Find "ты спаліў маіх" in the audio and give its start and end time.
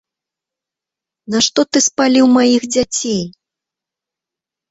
1.75-2.61